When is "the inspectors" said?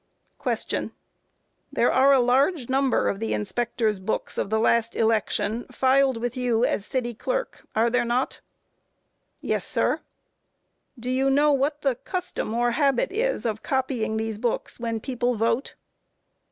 3.19-3.99